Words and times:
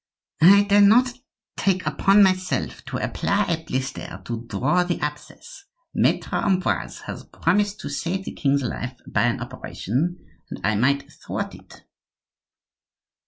"I 0.41 0.63
dare 0.63 0.81
not 0.81 1.13
take 1.55 1.85
upon 1.85 2.23
myself 2.23 2.83
to 2.85 2.97
apply 2.97 3.43
a 3.47 3.63
blister 3.63 4.19
to 4.25 4.45
draw 4.47 4.83
the 4.83 4.99
abscess. 4.99 5.65
Maitre 5.93 6.39
Ambroise 6.43 7.01
has 7.01 7.23
promised 7.25 7.79
to 7.81 7.89
save 7.91 8.25
the 8.25 8.33
king's 8.33 8.63
life 8.63 8.97
by 9.05 9.25
an 9.25 9.39
operation, 9.39 10.17
and 10.49 10.59
I 10.65 10.73
might 10.73 11.11
thwart 11.11 11.53
it." 11.53 11.83